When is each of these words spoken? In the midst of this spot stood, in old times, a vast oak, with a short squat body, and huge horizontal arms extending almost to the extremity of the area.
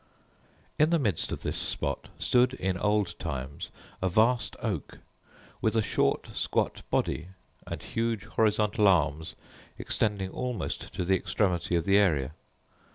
In 0.79 0.89
the 0.89 0.97
midst 0.97 1.31
of 1.31 1.43
this 1.43 1.59
spot 1.59 2.07
stood, 2.17 2.55
in 2.55 2.75
old 2.75 3.19
times, 3.19 3.69
a 4.01 4.09
vast 4.09 4.55
oak, 4.59 4.97
with 5.61 5.75
a 5.75 5.81
short 5.83 6.35
squat 6.35 6.81
body, 6.89 7.27
and 7.67 7.83
huge 7.83 8.25
horizontal 8.25 8.87
arms 8.87 9.35
extending 9.77 10.31
almost 10.31 10.91
to 10.95 11.05
the 11.05 11.15
extremity 11.15 11.75
of 11.75 11.85
the 11.85 11.99
area. 11.99 12.33